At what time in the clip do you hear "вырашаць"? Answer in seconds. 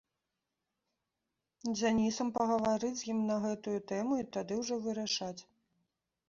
4.89-5.39